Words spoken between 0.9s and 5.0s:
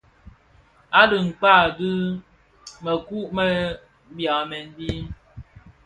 A dhikpaa, bi mëku më byamèn bi.